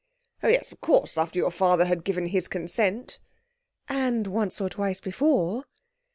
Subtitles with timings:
[0.41, 3.19] 'Oh, yes, of course; after your father had given his consent.'
[3.87, 5.65] 'And once or twice before.'